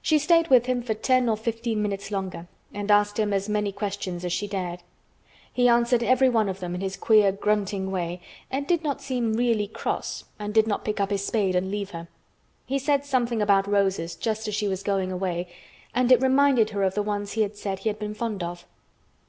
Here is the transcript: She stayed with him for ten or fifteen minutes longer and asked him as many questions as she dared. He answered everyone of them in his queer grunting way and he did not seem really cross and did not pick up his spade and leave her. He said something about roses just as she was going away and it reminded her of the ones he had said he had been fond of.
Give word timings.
She 0.00 0.20
stayed 0.20 0.46
with 0.46 0.66
him 0.66 0.80
for 0.80 0.94
ten 0.94 1.28
or 1.28 1.36
fifteen 1.36 1.82
minutes 1.82 2.12
longer 2.12 2.46
and 2.72 2.88
asked 2.88 3.18
him 3.18 3.32
as 3.32 3.48
many 3.48 3.72
questions 3.72 4.24
as 4.24 4.32
she 4.32 4.46
dared. 4.46 4.84
He 5.52 5.68
answered 5.68 6.04
everyone 6.04 6.48
of 6.48 6.60
them 6.60 6.72
in 6.72 6.80
his 6.80 6.96
queer 6.96 7.32
grunting 7.32 7.90
way 7.90 8.20
and 8.48 8.64
he 8.70 8.76
did 8.76 8.84
not 8.84 9.02
seem 9.02 9.32
really 9.32 9.66
cross 9.66 10.22
and 10.38 10.54
did 10.54 10.68
not 10.68 10.84
pick 10.84 11.00
up 11.00 11.10
his 11.10 11.26
spade 11.26 11.56
and 11.56 11.68
leave 11.68 11.90
her. 11.90 12.06
He 12.64 12.78
said 12.78 13.04
something 13.04 13.42
about 13.42 13.66
roses 13.66 14.14
just 14.14 14.46
as 14.46 14.54
she 14.54 14.68
was 14.68 14.84
going 14.84 15.10
away 15.10 15.48
and 15.92 16.12
it 16.12 16.22
reminded 16.22 16.70
her 16.70 16.84
of 16.84 16.94
the 16.94 17.02
ones 17.02 17.32
he 17.32 17.42
had 17.42 17.56
said 17.56 17.80
he 17.80 17.88
had 17.88 17.98
been 17.98 18.14
fond 18.14 18.44
of. 18.44 18.64